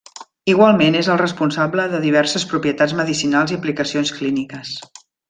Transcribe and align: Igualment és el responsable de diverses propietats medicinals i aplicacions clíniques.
Igualment 0.51 0.95
és 1.01 1.09
el 1.15 1.19
responsable 1.21 1.85
de 1.91 1.99
diverses 2.07 2.45
propietats 2.53 2.97
medicinals 3.03 3.55
i 3.55 3.59
aplicacions 3.63 4.15
clíniques. 4.21 4.73